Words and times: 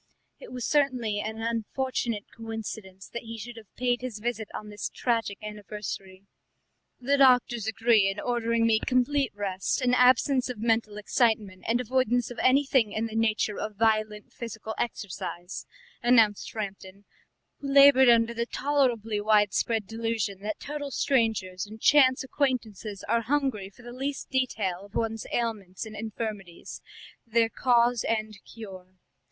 It 0.39 0.51
was 0.51 0.65
certainly 0.65 1.19
an 1.19 1.43
unfortunate 1.43 2.25
coincidence 2.35 3.07
that 3.09 3.21
he 3.21 3.37
should 3.37 3.55
have 3.55 3.71
paid 3.75 4.01
his 4.01 4.17
visit 4.17 4.47
on 4.51 4.69
this 4.69 4.89
tragic 4.89 5.37
anniversary. 5.43 6.25
"The 6.99 7.19
doctors 7.19 7.67
agree 7.67 8.09
in 8.09 8.19
ordering 8.19 8.65
me 8.65 8.79
complete 8.79 9.31
rest, 9.35 9.79
an 9.79 9.93
absence 9.93 10.49
of 10.49 10.57
mental 10.57 10.97
excitement, 10.97 11.65
and 11.67 11.79
avoidance 11.79 12.31
of 12.31 12.39
anything 12.39 12.91
in 12.93 13.05
the 13.05 13.15
nature 13.15 13.59
of 13.59 13.75
violent 13.75 14.33
physical 14.33 14.73
exercise," 14.79 15.67
announced 16.01 16.51
Framton, 16.51 17.03
who 17.59 17.67
laboured 17.71 18.09
under 18.09 18.33
the 18.33 18.47
tolerably 18.47 19.21
widespread 19.21 19.85
delusion 19.85 20.39
that 20.39 20.59
total 20.59 20.89
strangers 20.89 21.67
and 21.67 21.79
chance 21.79 22.23
acquaintances 22.23 23.03
are 23.03 23.21
hungry 23.21 23.69
for 23.69 23.83
the 23.83 23.93
least 23.93 24.31
detail 24.31 24.83
of 24.83 24.95
one's 24.95 25.27
ailments 25.31 25.85
and 25.85 25.95
infirmities, 25.95 26.81
their 27.23 27.49
cause 27.49 28.03
and 28.03 28.39
cure. 28.51 28.95